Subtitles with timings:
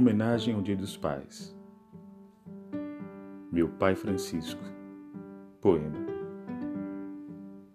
[0.00, 1.54] Homenagem ao Dia dos Pais.
[3.52, 4.62] Meu pai Francisco.
[5.60, 5.98] Poema.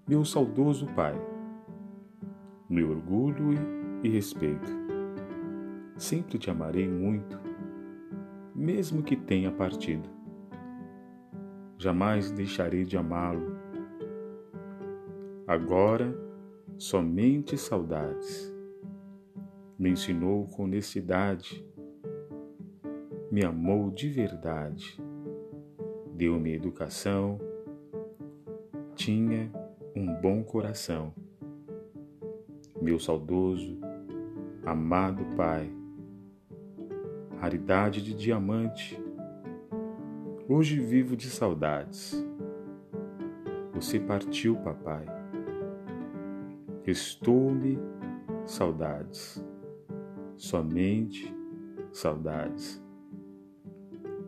[0.08, 1.14] Meu saudoso pai.
[2.68, 3.54] Meu orgulho
[4.02, 4.72] e respeito.
[5.98, 7.40] Sempre te amarei muito,
[8.56, 10.10] mesmo que tenha partido.
[11.78, 13.56] Jamais deixarei de amá-lo.
[15.46, 16.12] Agora,
[16.76, 18.52] somente saudades.
[19.78, 21.64] Me ensinou com honestidade
[23.36, 24.98] me amou de verdade,
[26.14, 27.38] deu-me educação,
[28.96, 29.52] tinha
[29.94, 31.14] um bom coração.
[32.82, 33.78] Meu saudoso,
[34.66, 35.70] amado Pai,
[37.38, 38.98] raridade de diamante,
[40.48, 42.16] hoje vivo de saudades.
[43.74, 45.06] Você partiu, papai.
[46.86, 47.78] Restou-me
[48.46, 49.46] saudades,
[50.38, 51.36] somente
[51.92, 52.85] saudades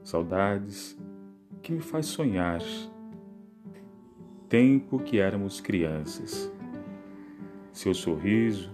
[0.08, 0.98] saudades
[1.62, 2.62] que me faz sonhar.
[4.48, 6.50] Tempo que éramos crianças.
[7.74, 8.72] Seu sorriso,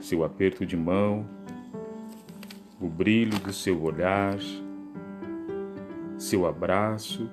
[0.00, 1.24] seu aperto de mão,
[2.80, 4.36] o brilho do seu olhar,
[6.18, 7.30] seu abraço,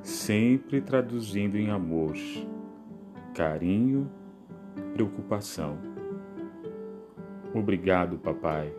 [0.00, 2.14] sempre traduzindo em amor,
[3.34, 4.08] carinho,
[4.94, 5.76] preocupação.
[7.52, 8.72] Obrigado, papai.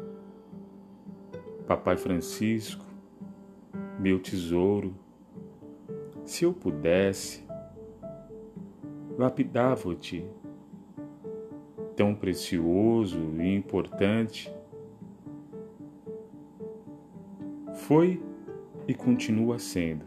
[1.67, 2.90] Papai Francisco,
[4.01, 4.95] meu tesouro,
[6.25, 7.45] se eu pudesse,
[9.15, 10.25] lapidava-te,
[11.95, 14.51] tão precioso e importante.
[17.75, 18.19] Foi
[18.87, 20.03] e continua sendo.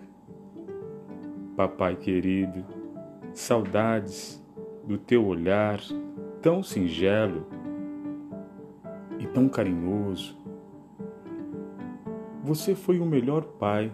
[1.57, 2.65] Papai querido,
[3.33, 4.45] saudades
[4.83, 5.79] do teu olhar
[6.43, 7.47] tão singelo
[9.21, 10.44] e tão carinhoso
[12.45, 13.91] você foi o melhor pai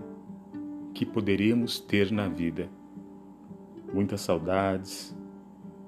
[0.93, 2.69] que poderíamos ter na vida.
[3.95, 5.17] Muitas saudades.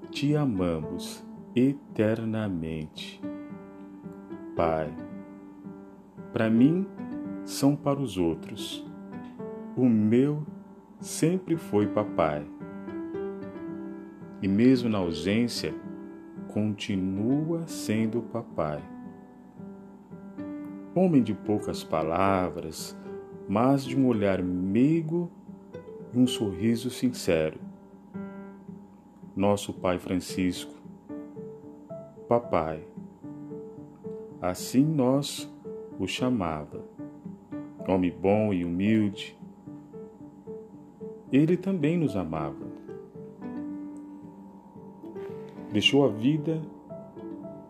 [0.09, 3.21] Te amamos eternamente.
[4.55, 4.95] Pai,
[6.31, 6.87] para mim
[7.43, 8.87] são para os outros.
[9.75, 10.41] O meu
[11.01, 12.47] sempre foi papai.
[14.41, 15.73] E mesmo na ausência,
[16.47, 18.92] continua sendo papai
[20.95, 22.95] homem de poucas palavras,
[23.47, 25.31] mas de um olhar meigo
[26.13, 27.59] e um sorriso sincero.
[29.35, 30.73] Nosso Pai Francisco,
[32.27, 32.85] Papai,
[34.39, 35.51] assim nós
[35.99, 36.83] o chamava.
[37.87, 39.37] Homem bom e humilde,
[41.31, 42.71] ele também nos amava.
[45.71, 46.61] Deixou a vida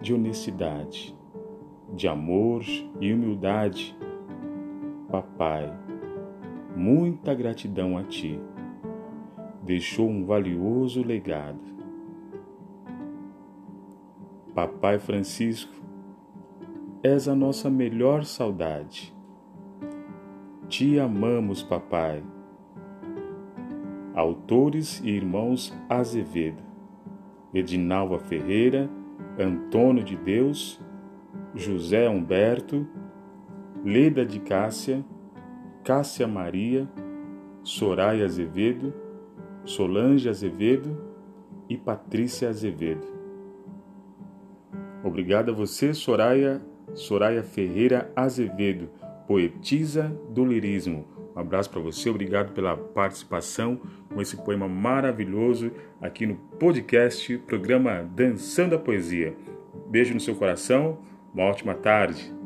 [0.01, 1.15] de honestidade
[1.93, 2.63] de amor
[2.99, 3.95] e humildade.
[5.09, 5.71] Papai,
[6.75, 8.39] muita gratidão a ti.
[9.61, 11.61] Deixou um valioso legado.
[14.55, 15.73] Papai Francisco,
[17.03, 19.13] és a nossa melhor saudade.
[20.67, 22.23] Te amamos, papai.
[24.15, 26.61] Autores e irmãos Azevedo,
[27.53, 28.89] Edinalva Ferreira,
[29.39, 30.79] Antônio de Deus
[31.55, 32.87] José Humberto,
[33.85, 35.03] Leda de Cássia,
[35.83, 36.87] Cássia Maria,
[37.63, 38.93] Soraya Azevedo,
[39.65, 40.97] Solange Azevedo
[41.69, 43.05] e Patrícia Azevedo.
[45.03, 46.61] Obrigado a você, Soraya,
[46.93, 48.89] Soraya Ferreira Azevedo,
[49.27, 51.05] poetisa do lirismo.
[51.35, 53.79] Um abraço para você, obrigado pela participação
[54.13, 55.71] com esse poema maravilhoso
[56.01, 59.35] aqui no podcast, programa Dançando a Poesia.
[59.89, 60.99] Beijo no seu coração
[61.33, 62.42] uma ótima tarde.